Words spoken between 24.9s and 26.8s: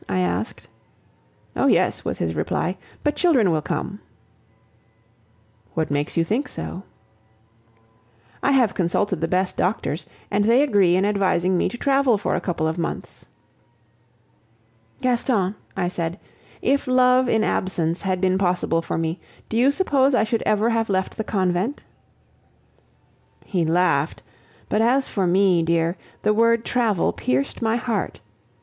for me, dear, the word